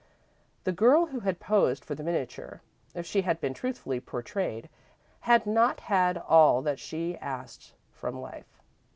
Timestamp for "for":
1.85-1.93